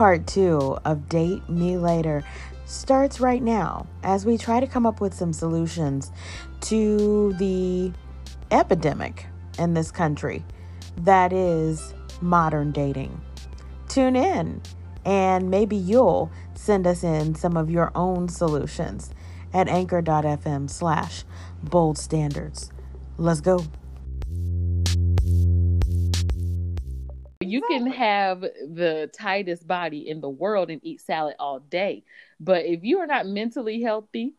[0.00, 2.24] part two of Date Me Later
[2.64, 6.10] starts right now as we try to come up with some solutions
[6.62, 7.92] to the
[8.50, 9.26] epidemic
[9.58, 10.42] in this country
[10.96, 13.20] that is modern dating.
[13.90, 14.62] Tune in
[15.04, 19.10] and maybe you'll send us in some of your own solutions
[19.52, 21.24] at anchor.fm slash
[21.62, 22.72] bold standards.
[23.18, 23.66] Let's go.
[27.50, 32.04] You can have the tightest body in the world and eat salad all day.
[32.40, 34.34] But if you are not mentally healthy,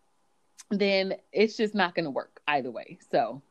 [0.70, 3.00] then it's just not going to work either way.
[3.12, 3.42] So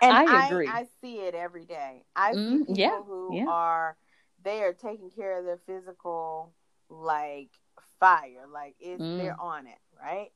[0.00, 0.66] And I agree.
[0.66, 2.04] I, see it every day.
[2.16, 3.46] I see Mm, people yeah, who yeah.
[3.46, 3.96] are
[4.42, 6.52] they are taking care of their physical
[6.88, 7.50] like
[7.98, 9.16] fire, like it's Mm.
[9.16, 10.30] they're on it, right?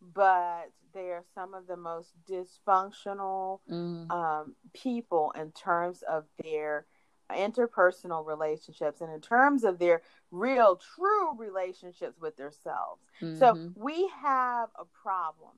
[0.00, 6.86] But they are some of the most dysfunctional mm, um, people in terms of their
[7.30, 13.02] interpersonal relationships and in terms of their real, true relationships with themselves.
[13.20, 13.72] So mhm.
[13.74, 15.52] we have a problem.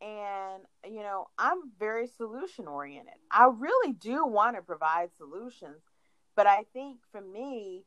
[0.00, 3.14] And, you know, I'm very solution oriented.
[3.30, 5.82] I really do want to provide solutions.
[6.36, 7.84] But I think for me,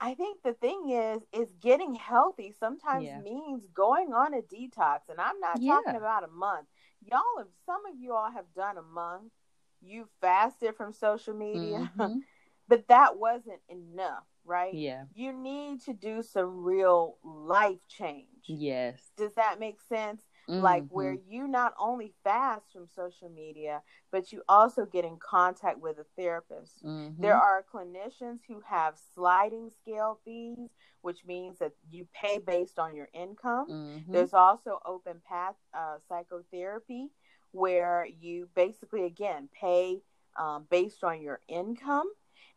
[0.00, 3.20] I think the thing is, is getting healthy sometimes Yeah.
[3.20, 5.08] means going on a detox.
[5.08, 5.74] And I'm not Yeah.
[5.74, 6.66] talking about a month.
[7.02, 9.32] Y'all have, some of you all have done a month.
[9.80, 12.22] You fasted from social media, Mhm.
[12.68, 14.74] but that wasn't enough, right?
[14.74, 18.26] yeah, You need to do some real life change.
[18.46, 20.22] yes, Does that make sense?
[20.48, 25.78] Like where you not only fast from social media, but you also get in contact
[25.78, 26.82] with a therapist.
[26.84, 27.16] Mhm.
[27.20, 30.70] There are clinicians who have sliding scale fees,
[31.02, 33.68] which means that you pay based on your income.
[33.70, 34.12] Mhm.
[34.12, 37.10] There's also open path uh, psychotherapy,
[37.52, 40.02] where you basically, again, pay
[40.36, 42.10] um, based on your income.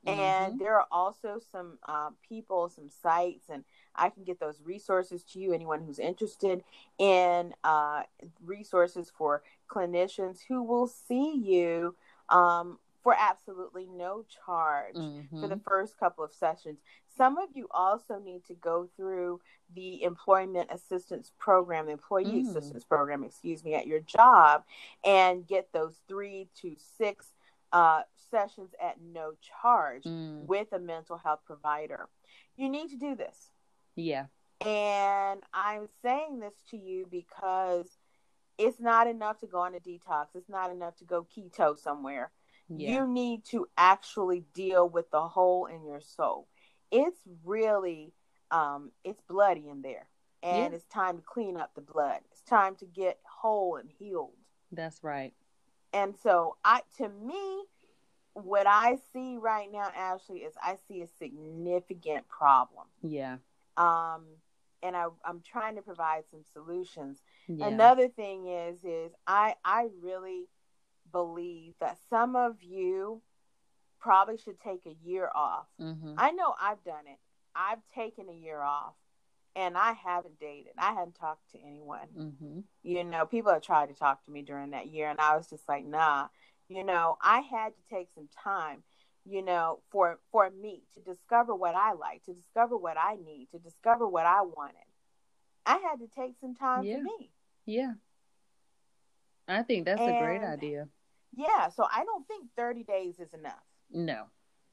[0.06, 0.60] And Mhm.
[0.60, 3.64] there are also some uh, people, some sites, and
[3.96, 5.54] I can get those resources to you.
[5.54, 6.64] Anyone who's interested
[6.98, 8.04] in uh,
[8.44, 11.96] resources for clinicians who will see you
[12.30, 15.64] um, for absolutely no charge for the Mhm.
[15.64, 16.80] first couple of sessions.
[17.10, 22.48] Some of you also need to go through the employment assistance program, the employee Mm.
[22.50, 24.66] assistance program, excuse me, at your job
[25.04, 27.34] and get those three to six
[27.72, 30.46] uh, sessions at no charge Mm.
[30.46, 32.08] with a mental health provider.
[32.56, 33.52] You need to do this.
[33.96, 34.28] yeah,
[34.62, 37.98] And I'm saying this to you because
[38.60, 40.36] it's not enough to go on a detox.
[40.36, 42.32] It's not enough to go keto somewhere.
[42.70, 46.48] Yeah, You need to actually deal with the hole in your soul.
[46.92, 48.14] It's really,
[48.52, 50.08] um, it's bloody in there.
[50.42, 50.76] And Yeah.
[50.78, 52.22] it's time to clean up the blood.
[52.32, 54.34] It's time to get whole and healed.
[54.72, 55.34] that's right.
[55.94, 57.64] And so I to me,
[58.34, 62.88] what I see right now, Ashley, is I see a significant problem.
[63.02, 63.38] Yeah,
[63.78, 64.26] Um,
[64.82, 67.22] and I, I'm trying to provide some solutions.
[67.48, 70.48] yeah, Another thing is, is I I really
[71.14, 73.22] believe that some of you
[74.00, 75.68] probably should take a year off.
[75.80, 76.16] Mhm.
[76.18, 77.20] I know I've done it.
[77.56, 78.96] I've taken a year off,
[79.56, 80.74] and I haven't dated.
[80.78, 82.66] I haven't talked to anyone Mhm.
[82.86, 85.48] you know, people have tried to talk to me during that year, and I was
[85.48, 86.28] just like, nah,
[86.68, 88.84] you know, I had to take some time,
[89.24, 93.50] you know, for for me to discover what I like, to discover what I need,
[93.52, 94.84] to discover what I wanted.
[95.66, 96.98] I had to take some time Yeah.
[96.98, 97.32] for me.
[97.66, 97.94] yeah.
[99.48, 100.90] I think that's a great idea.
[101.36, 103.64] Yeah, so I don't think 30 days is enough.
[103.92, 104.26] No.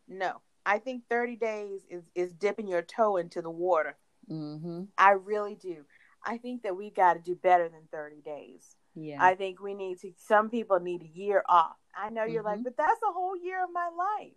[0.09, 0.41] No.
[0.67, 3.97] I think 30 days is is dipping your toe into the water.
[4.29, 4.89] Mhm.
[4.99, 5.87] I really do.
[6.23, 8.77] I think that we got to do better than 30 days.
[8.95, 9.23] Yeah.
[9.25, 10.13] I think we need to.
[10.17, 11.77] Some people need a year off.
[11.95, 12.65] I know you're like, Mhm.
[12.65, 14.37] but that's a whole year of my life.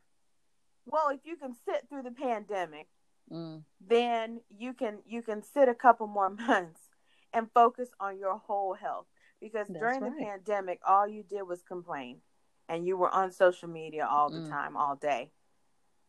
[0.86, 2.90] Well, if you can sit through the pandemic,
[3.30, 3.64] mm.
[3.82, 6.30] then you can you can sit a couple more
[6.70, 6.90] months
[7.34, 9.08] and focus on your whole health.
[9.44, 12.22] Because That's during the pandemic, all you did was complain,
[12.70, 14.50] and you were on social media all the Mm.
[14.50, 15.32] time, all day.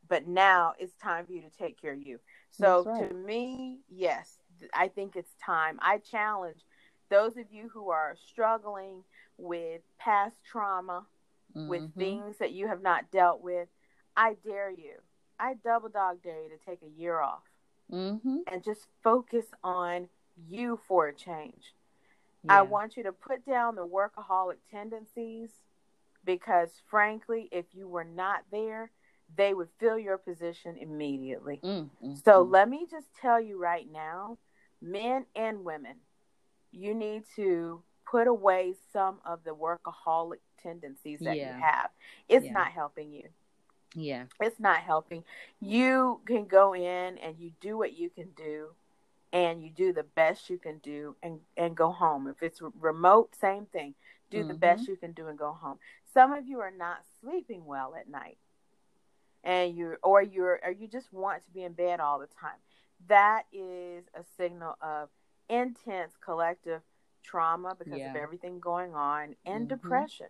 [0.07, 2.21] But now it's time for you to take care of you.
[2.51, 3.11] So right.
[3.11, 4.39] to me, yes,
[4.73, 5.81] I think it's time.
[5.83, 6.65] I challenge
[7.09, 9.03] those of you who are struggling
[9.37, 11.05] with past trauma,
[11.55, 11.95] with Mhm.
[11.95, 13.69] things that you have not dealt with.
[14.17, 15.03] I dare you.
[15.41, 17.51] I double dog dare you to take a year off
[17.91, 18.45] Mhm.
[18.47, 21.75] and just focus on you for a change.
[22.45, 22.59] Yeah.
[22.59, 25.51] I want you to put down the workaholic tendencies
[26.25, 28.91] because, frankly, if you were not there,
[29.37, 31.61] they would fill your position immediately.
[31.65, 32.51] Mm, mm, So mm.
[32.51, 34.39] let me just tell you right now,
[34.81, 35.97] men and women,
[36.71, 41.57] you need to put away some of the workaholic tendencies that Yeah.
[41.57, 41.91] you have.
[42.29, 42.53] It's Yeah.
[42.53, 43.29] not helping you.
[43.95, 44.27] Yeah.
[44.41, 45.25] It's not helping.
[45.61, 48.75] You can go in and you do what you can do
[49.35, 52.29] and you do the best you can do and and go home.
[52.29, 53.95] If it's remote, same thing.
[54.31, 54.49] Do mm-hmm.
[54.49, 55.79] the best you can do and go home.
[56.15, 58.39] Some of you are not sleeping well at night.
[59.43, 62.59] And you or you're or you just want to be in bed all the time.
[63.09, 65.11] That is a signal of
[65.51, 66.81] intense collective
[67.23, 68.11] trauma because yeah.
[68.11, 69.75] of everything going on and mm-hmm.
[69.75, 70.29] depression.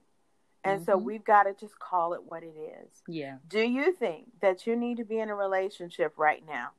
[0.64, 0.90] And mm-hmm.
[0.90, 3.02] so we've got to just call it what it is.
[3.06, 3.36] Yeah.
[3.46, 6.70] Do you think that you need to be in a relationship right now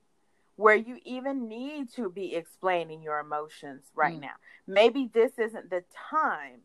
[0.56, 4.22] where you even need to be explaining your emotions right mm.
[4.22, 4.36] now?
[4.68, 6.62] Maybe this isn't the time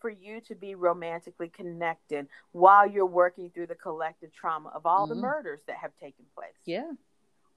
[0.00, 5.06] for you to be romantically connected while you're working through the collective trauma of all
[5.06, 5.14] mm-hmm.
[5.14, 6.52] the murders that have taken place.
[6.64, 6.92] Yeah.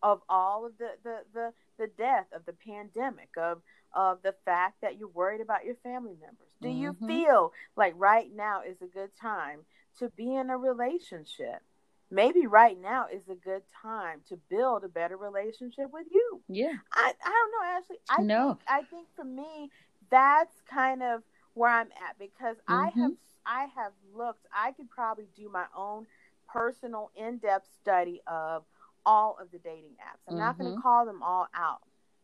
[0.01, 3.61] Of all of the, the, the, the death of the pandemic, of
[3.95, 6.47] of the fact that you're worried about your family members?
[6.61, 7.07] Do mm-hmm.
[7.07, 9.61] you feel like right now is a good time
[9.99, 11.61] to be in a relationship?
[12.09, 16.41] Maybe right now is a good time to build a better relationship with you.
[16.47, 16.73] Yeah.
[16.93, 17.97] I, I don't know, Ashley.
[18.09, 18.47] I know.
[18.53, 19.69] Think, I think for me,
[20.09, 21.23] that's kind of
[21.53, 22.73] where I'm at because mm-hmm.
[22.73, 23.11] I have
[23.47, 26.05] I have looked, I could probably do my own
[26.51, 28.63] personal in-depth study of
[29.05, 30.19] all of the dating apps.
[30.27, 30.43] I'm mm-hmm.
[30.43, 31.81] not going to call them all out,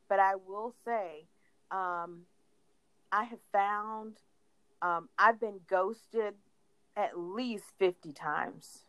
[0.09, 1.25] but I will say
[1.71, 2.24] um,
[3.12, 4.18] I have found
[4.81, 6.33] um, I've been ghosted
[6.97, 8.85] at least 50 times.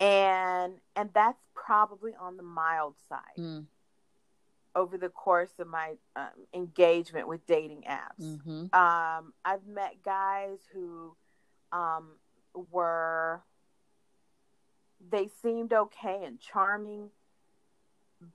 [0.00, 3.38] And and that's probably on the mild side.
[3.38, 3.66] Mm.
[4.74, 8.74] Over the course of my um, engagement with dating apps, mm-hmm.
[8.74, 11.16] um, I've met guys who
[11.72, 12.10] um,
[12.70, 13.40] were
[15.10, 17.08] they seemed okay and charming,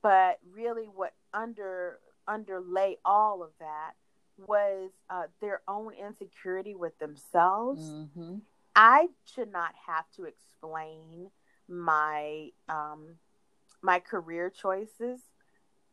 [0.01, 3.91] but really what under underlay all of that
[4.47, 7.83] was uh, their own insecurity with themselves.
[7.83, 8.37] Mm-hmm.
[8.75, 11.29] I should not have to explain
[11.71, 13.15] my um,
[13.81, 15.21] my career choices.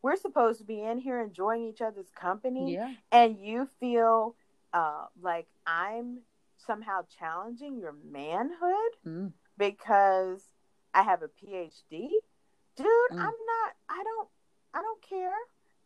[0.02, 2.94] We're supposed to be in here enjoying each other's company, yeah.
[3.10, 4.36] and you feel
[4.72, 6.20] uh, like I'm
[6.56, 9.32] somehow challenging your manhood mm.
[9.56, 10.42] because
[10.94, 12.10] I have a PhD,
[12.76, 12.86] dude.
[12.86, 13.12] Mm.
[13.12, 13.72] I'm not.
[13.88, 14.28] I don't.
[14.74, 15.32] I don't care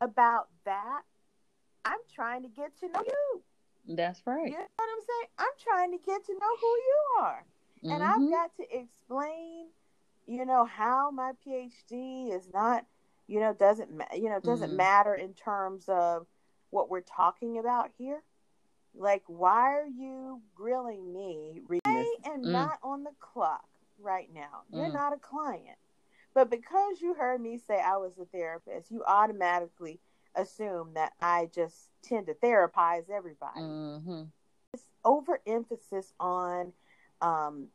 [0.03, 1.03] about that,
[1.85, 3.43] I'm trying to get to know you.
[3.97, 4.47] That's right.
[4.47, 5.29] You know what I'm saying?
[5.39, 7.45] I'm trying to get to know who you are.
[7.85, 7.93] Mm-hmm.
[7.93, 8.31] And I've mm-hmm.
[8.31, 9.67] got to explain,
[10.27, 12.87] you know, how my PhD is not,
[13.27, 14.77] you know, doesn't you know, doesn't mm-hmm.
[14.77, 16.27] matter in terms of
[16.71, 18.23] what we're talking about here.
[18.95, 21.63] Like, why are you grilling me?
[21.85, 22.53] I am mm.
[22.53, 23.65] not on the clock
[23.99, 24.65] right now.
[24.71, 24.93] You're mm.
[24.93, 25.79] not a client.
[26.35, 30.01] But because you heard me say I was a therapist, you automatically
[30.35, 33.61] assume that I just tend to therapize everybody.
[33.61, 34.23] Mm-hmm.
[34.75, 36.73] It's overemphasis on
[37.21, 37.69] um,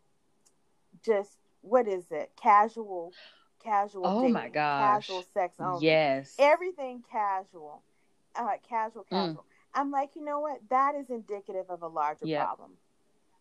[1.04, 1.38] just
[1.68, 2.32] what is it?
[2.42, 3.14] Casual,
[3.64, 4.04] casual.
[4.06, 5.08] Oh dating, my gosh!
[5.08, 5.86] Casual sex only.
[5.86, 6.36] Yes.
[6.40, 7.82] Everything casual,
[8.36, 9.10] uh, casual, mm.
[9.10, 9.44] casual.
[9.44, 9.54] Mm.
[9.74, 10.60] I'm like, you know what?
[10.70, 12.44] That is indicative of a larger yep.
[12.44, 12.72] problem.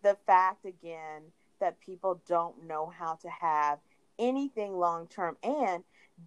[0.02, 1.22] The fact again
[1.60, 3.78] that people don't know how to have
[4.18, 5.84] anything long term and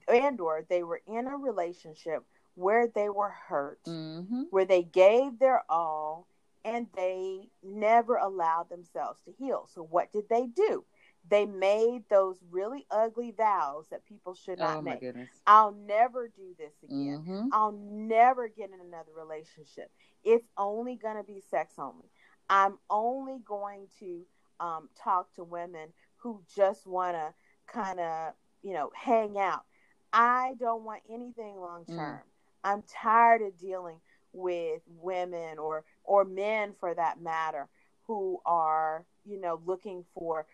[0.07, 2.23] and or they were in a relationship
[2.55, 4.43] where they were hurt mm-hmm.
[4.51, 6.27] where they gave their all
[6.63, 10.83] and they never allowed themselves to heal so what did they do
[11.27, 15.01] they made those really ugly vows that people should not oh, make.
[15.01, 15.29] Goodness.
[15.45, 17.23] I'll never do this again.
[17.23, 17.47] Mm-hmm.
[17.51, 19.91] I'll never get in another relationship.
[20.23, 22.09] It's only going to be sex only.
[22.49, 24.25] I'm only going to
[24.59, 27.33] um, talk to women who just want to
[27.71, 29.63] kind of, you know, hang out.
[30.11, 32.17] I don't want anything long term.
[32.17, 32.21] Mm.
[32.63, 33.99] I'm tired of dealing
[34.33, 37.67] with women or or men for that matter
[38.05, 40.47] who are, you know, looking for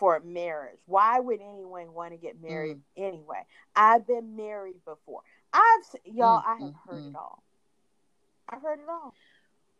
[0.00, 0.78] for marriage.
[0.86, 3.06] Why would anyone want to get married mm.
[3.08, 3.44] anyway?
[3.76, 5.20] I've been married before.
[5.52, 7.16] I've y'all, mm, I have mm, heard it mm.
[7.16, 7.42] all.
[8.48, 9.14] I've heard it all.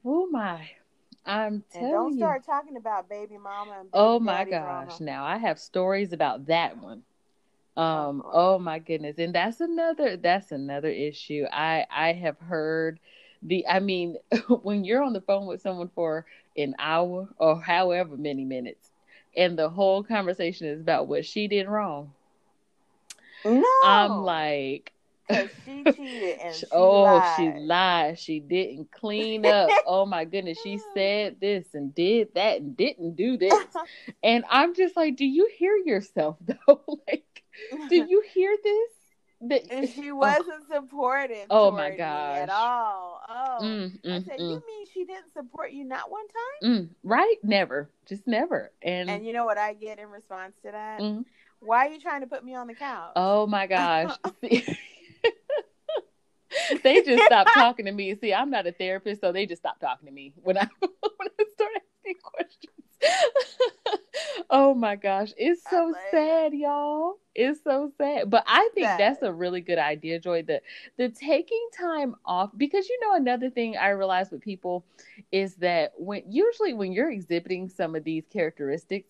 [0.04, 0.68] Oh my.
[1.24, 2.18] I'm telling and don't you.
[2.18, 3.78] start talking about baby mama.
[3.78, 5.00] Baby oh my gosh!
[5.00, 7.02] Now I have stories about that one.
[7.76, 8.22] Um.
[8.30, 10.16] Oh my goodness, and that's another.
[10.16, 11.44] That's another issue.
[11.52, 13.00] I I have heard
[13.42, 13.66] the.
[13.66, 14.16] I mean,
[14.62, 16.24] when you're on the phone with someone for
[16.56, 18.89] an hour or however many minutes,
[19.36, 22.12] and the whole conversation is about what she did wrong.
[23.44, 23.64] No.
[23.84, 24.92] I'm like,
[25.30, 27.36] she cheated and she oh, lied.
[27.36, 28.18] she lied.
[28.18, 29.70] She didn't clean up.
[29.86, 33.54] oh my goodness, she said this and did that and didn't do this.
[34.22, 36.98] and I'm just like, do you hear yourself though?
[37.06, 37.42] like,
[37.88, 38.90] do you hear this?
[39.40, 40.74] And she wasn't oh.
[40.74, 41.46] supportive.
[41.50, 43.20] Oh my gosh, at all.
[43.28, 44.50] Oh, mm, mm, I said, mm.
[44.50, 46.70] you mean she didn't support you not one time?
[46.70, 47.36] Mm, right?
[47.42, 48.70] Never, just never.
[48.82, 51.00] And and you know what I get in response to that?
[51.00, 51.24] Mm.
[51.60, 53.12] Why are you trying to put me on the couch?
[53.16, 54.16] Oh my gosh.
[56.82, 58.14] they just stopped talking to me.
[58.16, 61.28] See, I'm not a therapist, so they just stopped talking to me when I when
[61.38, 62.74] I start asking questions.
[64.50, 67.14] oh my gosh, it's so sad, y'all.
[67.40, 68.30] It's so sad.
[68.30, 68.98] But I think sad.
[68.98, 70.42] that's a really good idea, Joy.
[70.42, 70.60] The
[70.98, 74.84] the taking time off because you know another thing I realize with people
[75.32, 79.08] is that when usually when you're exhibiting some of these characteristics,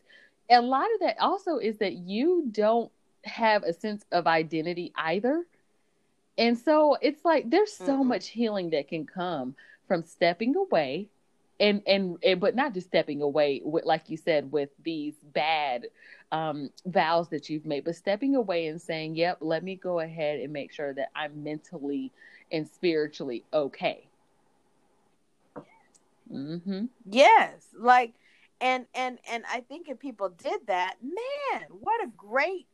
[0.51, 2.93] a lot of that also is that you don't
[3.25, 5.45] have a sense of identity either.
[6.39, 9.55] And so it's like there's so mm much healing that can come
[9.87, 11.09] from stepping away
[11.61, 15.87] and, and, and but not just stepping away with, like you said with these bad
[16.33, 20.41] um, vows that you've made but stepping away and saying yep let me go ahead
[20.41, 22.13] and make sure that i'm mentally
[22.53, 24.07] and spiritually okay
[26.33, 26.85] mm-hmm.
[27.09, 28.15] yes like
[28.61, 32.67] and and and i think if people did that man what a great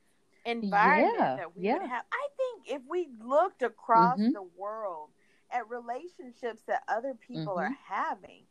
[0.45, 1.73] environment yeah, that we yeah.
[1.75, 4.33] would have i think if we looked across mm-hmm.
[4.33, 5.09] the world
[5.51, 7.73] at relationships that other people mm-hmm.
[7.73, 8.43] are having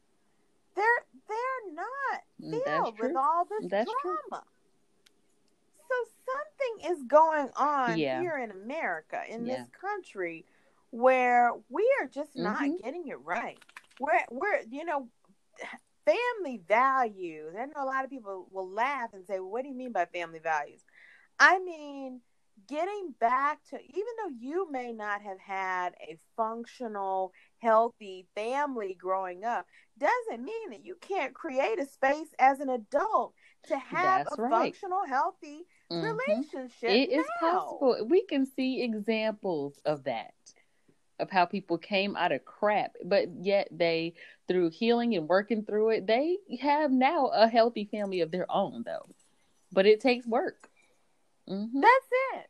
[0.76, 4.44] they're they're not mm, filled with all this That's drama.
[4.44, 4.55] True.
[5.88, 5.96] So
[6.34, 8.22] something is going on yeah.
[8.22, 9.58] here in America, in yeah.
[9.58, 10.46] this country,
[10.92, 12.84] where we are just not mm-hmm.
[12.84, 13.60] getting it right.
[14.00, 15.08] We're we're you know
[16.06, 17.56] family values.
[17.60, 19.92] I know a lot of people will laugh and say, well, "What do you mean
[19.92, 20.82] by family values?"
[21.40, 22.22] I mean
[22.68, 29.44] getting back to even though you may not have had a functional healthy family growing
[29.44, 29.66] up
[29.98, 33.34] doesn't mean that you can't create a space as an adult
[33.68, 34.52] to have That's a right.
[34.52, 36.06] functional healthy mm-hmm.
[36.06, 37.20] relationship It now.
[37.20, 40.34] is possible we can see examples of that
[41.20, 44.14] of how people came out of crap but yet they
[44.48, 48.84] through healing and working through it they have now a healthy family of their own
[48.86, 49.08] though
[49.72, 50.70] but it takes work
[51.50, 51.80] mm-hmm.
[51.80, 52.50] that's it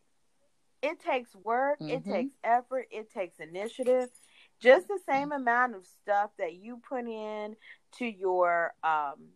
[0.85, 1.89] it takes work, mm-hmm.
[1.89, 4.09] it takes effort, it takes initiative.
[4.61, 7.55] Just the same amount of stuff that you put in
[7.97, 9.29] to your um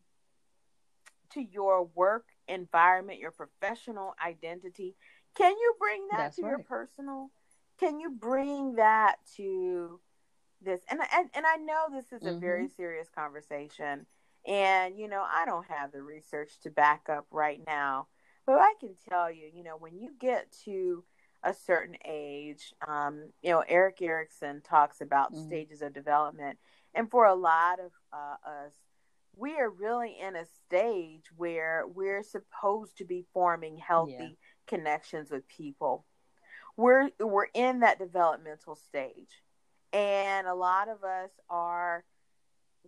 [1.33, 4.95] to your work environment, your professional identity.
[5.35, 6.49] Can you bring that That's to right.
[6.49, 7.31] your personal?
[7.79, 9.99] Can you bring that to
[10.61, 10.81] this?
[10.89, 12.39] And and and I know this is a mm-hmm.
[12.39, 14.05] very serious conversation.
[14.45, 18.07] And you know, I don't have the research to back up right now,
[18.45, 21.03] but I can tell you, you know, when you get to
[21.43, 22.73] a certain age.
[22.85, 25.47] Um, you know, Erik Erikson talks about mm-hmm.
[25.47, 26.57] stages of development,
[26.93, 28.73] and for a lot of uh, us,
[29.35, 34.27] we are really in a stage where we're supposed to be forming healthy yeah.
[34.67, 36.05] connections with people.
[36.77, 39.41] We're we're in that developmental stage,
[39.91, 42.03] and a lot of us are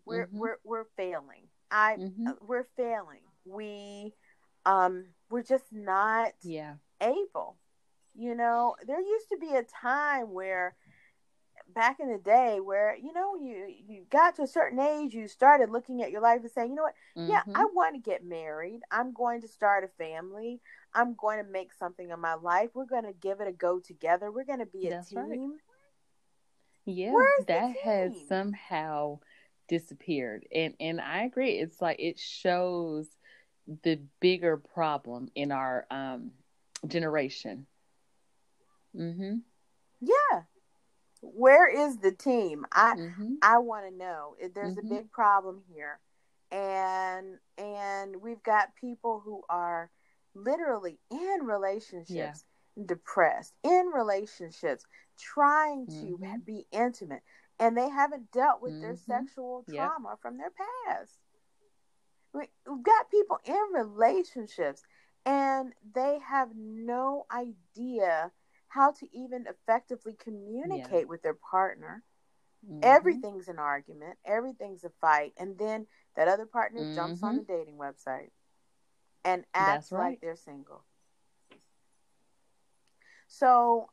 [0.05, 0.39] we're mm-hmm.
[0.39, 1.47] we're we're failing.
[1.69, 2.27] I mm-hmm.
[2.27, 3.23] Uh, we're failing.
[3.45, 4.13] We
[4.65, 7.57] um we're just not yeah able
[8.13, 10.75] you know, there used to be a time where
[11.73, 15.27] back in the day where you know you you got to a certain age you
[15.27, 17.29] started looking at your life and saying you know what mm-hmm.
[17.29, 20.59] yeah i want to get married i'm going to start a family
[20.93, 23.79] i'm going to make something of my life we're going to give it a go
[23.79, 25.39] together we're going to be a That's team right.
[26.85, 27.13] yeah
[27.47, 29.19] that has somehow
[29.67, 33.07] disappeared and and i agree it's like it shows
[33.83, 36.31] the bigger problem in our um
[36.87, 37.67] generation
[38.95, 39.37] Mm-hmm.
[40.01, 40.41] Yeah.
[41.21, 42.65] Where is the team?
[42.71, 43.33] I mm-hmm.
[43.41, 44.35] I want to know.
[44.53, 44.91] There's mm-hmm.
[44.91, 45.99] a big problem here,
[46.51, 49.91] and and we've got people who are
[50.33, 52.09] literally in relationships,
[52.75, 52.83] yeah.
[52.85, 54.85] depressed, in relationships,
[55.19, 56.39] trying to mm-hmm.
[56.45, 57.21] be intimate,
[57.59, 59.11] and they haven't dealt with their mm-hmm.
[59.11, 60.21] sexual trauma yep.
[60.21, 60.51] from their
[60.87, 61.17] past.
[62.33, 62.47] We've
[62.83, 64.81] got people in relationships,
[65.25, 68.31] and they have no idea
[68.71, 71.05] how to even effectively communicate yeah.
[71.05, 72.03] with their partner.
[72.65, 72.79] Mm-hmm.
[72.83, 76.95] Everything's an argument, everything's a fight, and then that other partner mm-hmm.
[76.95, 77.53] jumps on the mm-hmm.
[77.53, 78.29] dating website
[79.25, 80.11] and acts right.
[80.11, 80.83] like they're single.
[83.27, 83.89] So,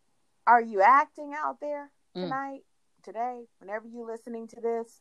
[0.47, 2.23] are you acting out there mm.
[2.23, 3.05] tonight, mm.
[3.05, 5.01] today, whenever you're listening to this?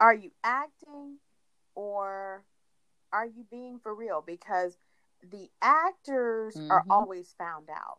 [0.00, 1.18] Are you acting
[1.74, 2.44] or
[3.12, 4.24] are you being for real?
[4.26, 4.78] Because
[5.22, 6.70] the actors mm-hmm.
[6.70, 7.98] are always found out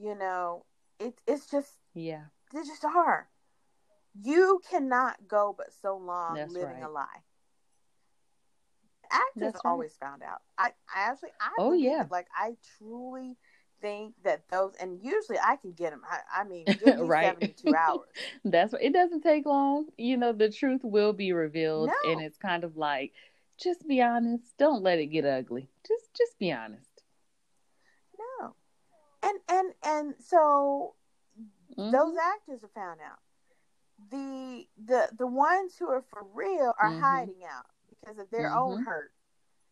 [0.00, 0.64] you know,
[0.98, 3.28] it, it's just, yeah, they just are.
[4.20, 6.84] You cannot go but so long That's living right.
[6.84, 7.22] a lie.
[9.10, 9.60] Actors right.
[9.64, 10.40] always found out.
[10.58, 12.10] I, I actually, I oh yeah, it.
[12.10, 13.36] like I truly
[13.80, 16.02] think that those, and usually I can get them.
[16.08, 16.66] I, I mean,
[17.06, 17.26] Right.
[17.38, 18.00] 72 hours.
[18.44, 19.86] That's it doesn't take long.
[19.96, 22.12] You know, the truth will be revealed No.
[22.12, 23.12] and it's kind of like
[23.58, 24.56] just be honest.
[24.58, 25.68] Don't let it get ugly.
[25.86, 27.02] Just just be honest.
[28.18, 28.54] No.
[29.22, 29.38] And,
[30.00, 30.94] and, so
[31.76, 31.92] Mhm.
[31.92, 33.18] those actors are found out.
[34.10, 37.00] The, the, the ones who are for real are Mhm.
[37.00, 38.84] hiding out because of their own Mhm.
[38.86, 39.12] hurt.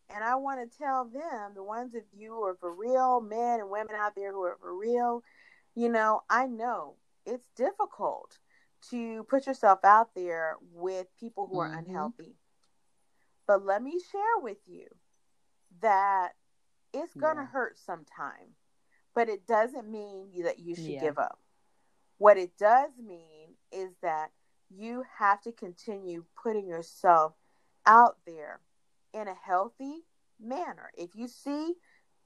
[0.09, 3.59] And I want to tell them, the ones of you who are for real, men
[3.59, 5.23] and women out there who are for real,
[5.75, 6.95] you know, I know
[7.25, 8.39] it's difficult
[8.89, 11.79] to put yourself out there with people who are Mhm.
[11.79, 12.37] unhealthy.
[13.45, 14.87] But let me share with you
[15.81, 16.35] that
[16.93, 17.47] it's going to Yeah.
[17.51, 18.55] hurt sometime,
[19.13, 20.99] but it doesn't mean that you should Yeah.
[20.99, 21.39] give up.
[22.17, 24.31] What it does mean is that
[24.69, 27.33] you have to continue putting yourself
[27.85, 28.61] out there
[29.13, 30.05] in a healthy
[30.39, 30.91] manner.
[30.97, 31.75] If you see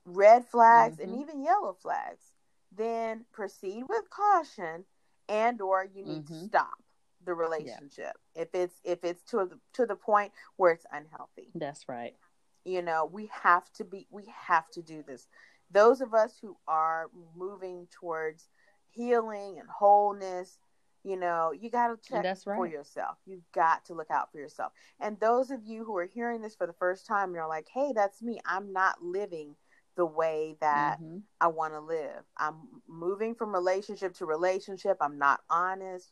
[0.05, 1.21] red flags and Mhm.
[1.21, 2.33] even yellow flags,
[2.71, 4.85] then proceed with caution
[5.29, 6.47] and or you need to Mhm.
[6.47, 6.83] stop
[7.23, 11.87] the relationship if it's if it's to the to the point where it's unhealthy That's
[11.87, 12.17] right.
[12.65, 15.29] you know we have to be we have to do this
[15.71, 18.49] those of us who are moving towards
[18.89, 20.57] healing and wholeness
[21.03, 24.39] you know you got to check That's for yourself you've got to look out for
[24.39, 27.67] yourself and those of you who are hearing this for the first time you're like
[27.73, 29.55] hey that's me i'm not living
[29.95, 31.23] the way that Mhm.
[31.41, 32.23] I want to live.
[32.37, 32.55] I'm
[32.87, 34.97] moving from relationship to relationship.
[35.01, 36.09] I'm not honest.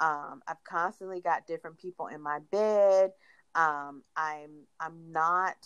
[0.00, 3.12] Um, I've constantly got different people in my bed.
[3.54, 5.56] Um, I'm I'm not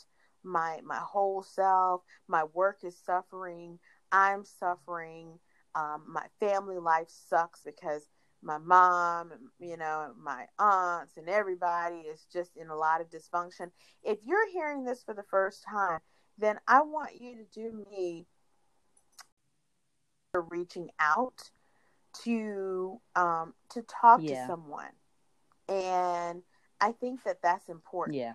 [0.46, 2.02] my my whole self.
[2.28, 3.80] My work is suffering.
[4.12, 5.40] I'm suffering.
[5.74, 8.08] Um, my family life sucks because
[8.42, 13.72] my mom, you know, my aunts, and everybody is just in a lot of dysfunction.
[14.02, 16.00] If you're hearing this for the first time,
[16.38, 18.26] then I want you to do me
[20.34, 21.50] reaching out
[22.24, 24.34] to um, to talk Yeah.
[24.34, 24.92] to someone,
[25.68, 26.42] and
[26.80, 28.16] I think that that's important.
[28.16, 28.34] Yeah.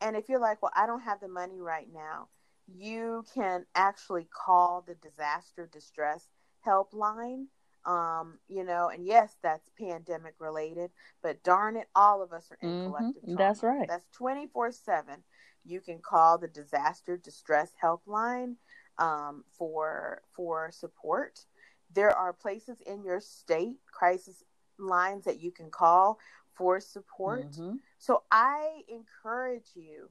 [0.00, 2.28] And if you're like, well, I don't have the money right now,
[2.66, 6.30] you can actually call the disaster distress
[6.66, 7.46] helpline.
[7.84, 10.90] Um, you know, and yes, that's pandemic related,
[11.22, 12.84] but darn it, all of us are in Mhm.
[12.84, 13.38] collective trauma.
[13.38, 13.88] That's right.
[13.88, 15.24] That's 24 7.
[15.64, 18.56] You can call the disaster distress helpline
[18.98, 21.46] um, for for support.
[21.92, 24.44] There are places in your state, crisis
[24.78, 26.18] lines that you can call
[26.54, 27.46] for support.
[27.46, 27.80] Mhm.
[28.00, 30.08] So I encourage you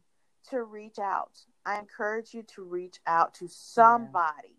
[0.52, 1.32] to reach out.
[1.66, 4.56] I encourage you to reach out to somebody.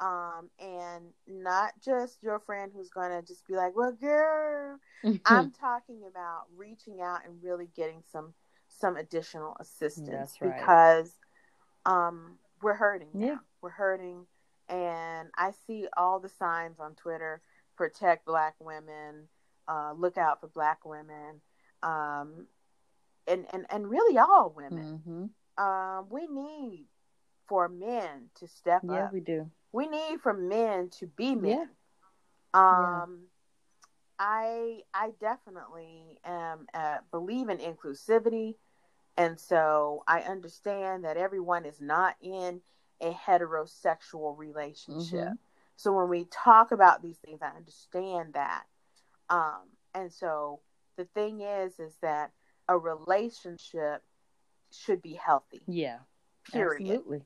[0.00, 4.78] Um, and not just your friend who's gonna just be like, Well, girl,
[5.26, 8.34] I'm talking about reaching out and really getting some
[8.68, 10.56] some additional assistance right.
[10.56, 11.12] because
[11.86, 13.26] um we're hurting now.
[13.26, 13.36] Yeah.
[13.62, 14.26] We're hurting
[14.68, 17.40] and I see all the signs on Twitter
[17.76, 19.28] protect black women,
[19.66, 21.40] uh, look out for black women,
[21.84, 22.46] um,
[23.26, 25.00] and, and, and really all women.
[25.06, 25.30] Mhm.
[25.56, 26.86] Um, we need
[27.46, 29.12] for men to step Yeah, up.
[29.12, 29.50] we do.
[29.72, 31.68] We need for men to be men.
[32.54, 33.02] Yeah.
[33.02, 33.28] Um,
[34.18, 38.54] I I definitely am uh, believe in inclusivity,
[39.16, 42.62] and so I understand that everyone is not in
[43.00, 45.28] a heterosexual relationship.
[45.28, 45.38] Mhm.
[45.76, 48.64] So when we talk about these things, I understand that.
[49.28, 49.62] Um,
[49.94, 50.60] and so
[50.96, 52.32] the thing is, is that
[52.68, 54.02] a relationship
[54.72, 55.62] should be healthy.
[55.66, 55.98] Yeah.
[56.50, 57.22] Period Absolutely.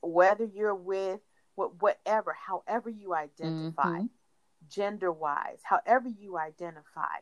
[0.00, 1.20] whether you're with
[1.54, 4.08] what whatever however you identify Mhm.
[4.68, 7.18] gender wise however you identify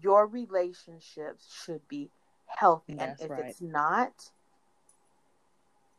[0.00, 2.10] your relationships should be
[2.46, 3.50] healthy That's and if right.
[3.50, 4.32] it's not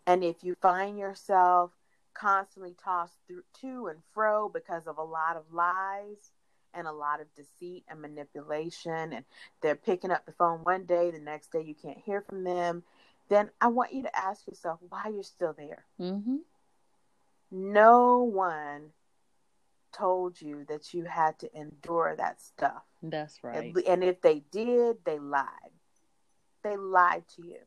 [0.05, 1.71] and if you find yourself
[2.13, 6.31] constantly tossed through to and fro because of a lot of lies
[6.73, 9.25] and a lot of deceit and manipulation and
[9.61, 12.83] they're picking up the phone one day the next day you can't hear from them
[13.29, 16.39] then i want you to ask yourself why you're still there Mhm.
[17.51, 18.91] no one
[19.91, 22.83] told you that you had to endure that stuff.
[23.01, 23.73] That's right.
[23.75, 25.47] And, and if they did, they lied.
[26.63, 27.59] They lied to you.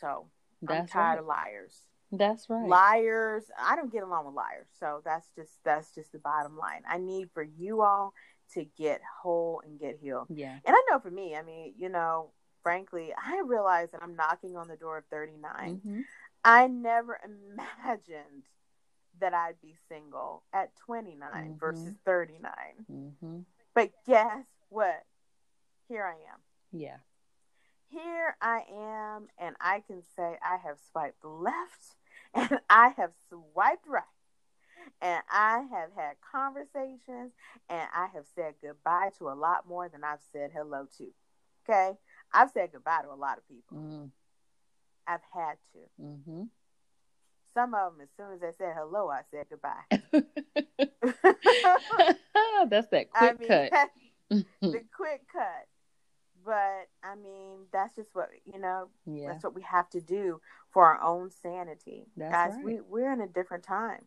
[0.00, 0.26] So
[0.68, 1.18] I'm tired right.
[1.18, 1.82] of liars.
[2.12, 2.66] That's right.
[2.68, 4.66] Liars, I don't get along with liars.
[4.78, 6.82] So that's just that's just the bottom line.
[6.88, 8.14] I need for you all
[8.54, 10.26] to get whole and get healed.
[10.28, 10.58] Yeah.
[10.64, 12.30] And I know for me, I mean, you know,
[12.64, 15.80] frankly, I realize that I'm knocking on the door of 39.
[15.86, 16.02] Mhm.
[16.44, 18.44] I never imagined
[19.20, 21.58] that I'd be single at 29 Mhm.
[21.60, 22.86] versus 39.
[22.90, 23.44] Mhm.
[23.74, 25.04] But guess what?
[25.86, 26.40] Here I am.
[26.72, 26.98] Yeah.
[27.88, 31.96] Here I am, and I can say I have swiped left
[32.34, 34.02] and I have swiped right.
[35.02, 37.32] and I have had conversations
[37.68, 41.08] and I have said goodbye to a lot more than I've said hello to.
[41.68, 41.98] Okay?
[42.32, 43.76] I've said goodbye to a lot of people.
[43.76, 44.10] Mm.
[45.06, 45.78] I've had to.
[46.02, 46.42] Mm-hmm.
[47.54, 49.84] Some of them, as soon as they said hello, I said goodbye.
[52.70, 53.70] That's that quick I mean, cut.
[54.60, 55.66] the quick cut.
[56.44, 58.88] But I mean, that's just what you know.
[59.04, 59.28] yeah.
[59.28, 60.40] That's what we have to do
[60.72, 62.52] for our own sanity, That's guys.
[62.56, 62.64] right.
[62.64, 64.04] We we're in a different time.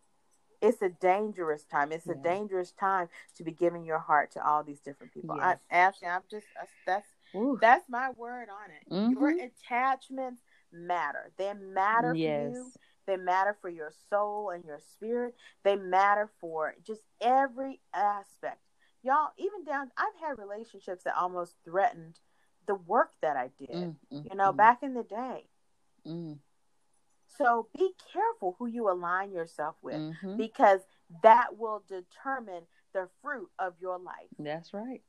[0.62, 1.91] It's a dangerous time.
[1.91, 5.36] It's a dangerous time to be giving your heart to all these different people.
[5.38, 5.58] Yes.
[5.69, 6.47] I, Ashley, I'm just
[6.86, 7.58] that's Ooh.
[7.62, 9.12] that's my word on it.
[9.12, 9.45] Your Mhm.
[9.45, 11.32] attachments matter.
[11.38, 12.54] They matter yes.
[12.54, 12.71] for you.
[13.06, 15.36] They matter for your soul and your spirit.
[15.63, 18.62] They matter for just every aspect.
[19.02, 22.21] Y'all, even down, I've had relationships that almost threatened
[22.67, 25.49] the work that I did, Mm, mm, you know, mm, back in the day.
[27.38, 30.38] So be careful who you align yourself with mhm.
[30.38, 30.82] because
[31.24, 34.30] that will determine the fruit of your life.
[34.38, 35.02] That's right.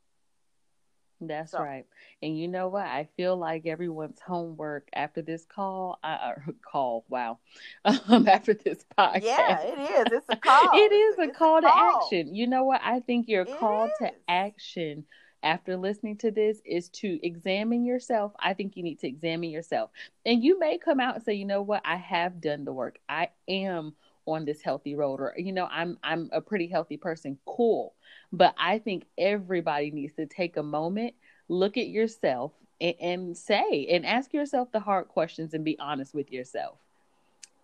[1.21, 1.87] That's So- right.
[2.23, 2.87] And you know what?
[2.87, 7.39] I feel like everyone's homework after this call, uh, uh, call, wow.
[7.85, 9.23] Um, after this podcast.
[9.23, 10.13] Yeah, it is.
[10.13, 10.71] It's a call.
[10.75, 12.03] It is It's a call to call.
[12.03, 12.35] action.
[12.35, 12.81] You know what?
[12.83, 15.05] I think your It call to action
[15.45, 18.33] after listening to this is to examine yourself.
[18.41, 19.91] I think you need to examine yourself.
[20.27, 21.83] And you may come out and say, "You know what?
[21.85, 22.99] I have done the work.
[23.09, 23.95] I am
[24.27, 27.95] on this healthy road or you know, I'm I'm a pretty healthy person." Cool.
[28.33, 31.15] But I think everybody needs to take a moment,
[31.49, 36.15] look at yourself and, and say and ask yourself the hard questions and be honest
[36.15, 36.79] with yourself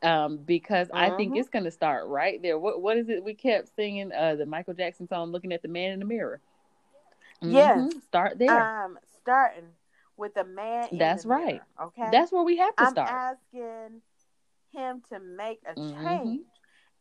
[0.02, 1.38] um, because I think Mhm.
[1.38, 2.58] it's going to start right there.
[2.58, 4.12] What what is it we kept singing?
[4.12, 6.40] Uh, the Michael Jackson song, "Looking at the Man in the Mirror."
[7.42, 7.78] Yes.
[7.94, 8.02] Mhm.
[8.02, 8.84] start there.
[8.84, 9.70] Um, starting
[10.16, 10.88] with a man.
[10.92, 11.54] That's right.
[11.54, 12.08] mirror, okay.
[12.10, 13.08] That's where we have to I'm start.
[13.10, 14.02] asking
[14.72, 16.04] him to make a Mhm.
[16.04, 16.46] change,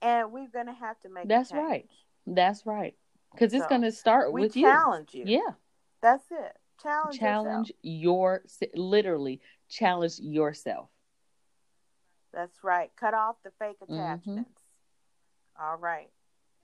[0.02, 1.28] and we're gonna have to make.
[1.28, 1.90] That's right.
[2.26, 2.96] That's right.
[3.32, 5.26] Because it's going to start We with challenge you.
[5.26, 5.42] you.
[5.46, 5.54] Yeah,
[6.02, 6.58] That's it.
[6.82, 7.20] Challenge.
[7.20, 8.44] challenge yourself.
[8.54, 10.90] your literally challenge yourself.
[12.32, 12.92] That's right.
[12.96, 13.94] Cut off the fake Mhm.
[13.94, 14.62] attachments.
[15.60, 16.12] All right.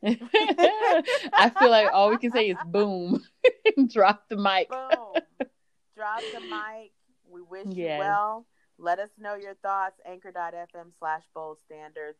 [1.33, 3.23] I feel like all we can say is boom,
[3.87, 4.69] drop the mic.
[4.69, 5.21] Boom.
[5.95, 6.91] Drop the mic.
[7.31, 8.45] We wish you well.
[8.77, 10.01] Let us know your thoughts.
[10.05, 12.19] Anchor.fm slash bold standards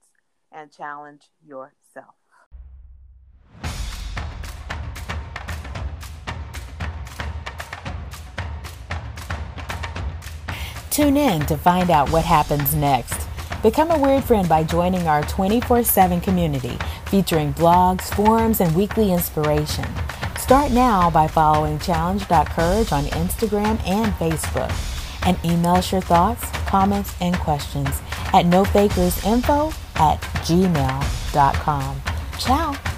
[0.50, 2.16] and challenge yourself.
[10.90, 13.25] Tune in to find out what happens next.
[13.64, 19.12] Become a weird friend by joining our 24 7 community featuring blogs, forums, and weekly
[19.12, 19.86] inspiration.
[20.38, 24.72] Start now by following challenge.courage on Instagram and Facebook.
[25.26, 27.90] And email us your thoughts, comments, and questions
[28.34, 32.02] at nofakersinfo at gmail.com.
[32.38, 32.95] Ciao.